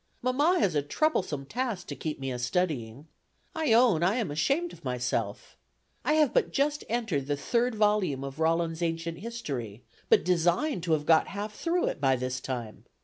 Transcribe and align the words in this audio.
Mamma 0.23 0.59
has 0.59 0.73
a 0.73 0.81
troublesome 0.81 1.45
task 1.45 1.85
to 1.85 1.95
keep 1.95 2.19
me 2.19 2.31
a 2.31 2.39
studying. 2.39 3.05
I 3.53 3.71
own 3.71 4.01
I 4.01 4.15
am 4.15 4.31
ashamed 4.31 4.73
of 4.73 4.83
myself. 4.83 5.55
I 6.03 6.13
have 6.13 6.33
but 6.33 6.51
just 6.51 6.83
entered 6.89 7.27
the 7.27 7.37
third 7.37 7.75
volume 7.75 8.23
of 8.23 8.39
Rollin's 8.39 8.81
Ancient 8.81 9.19
History, 9.19 9.83
but 10.09 10.25
designed 10.25 10.81
to 10.85 10.93
have 10.93 11.05
got 11.05 11.27
half 11.27 11.53
through 11.53 11.85
it 11.85 12.01
by 12.01 12.15
this 12.15 12.39
time. 12.39 12.85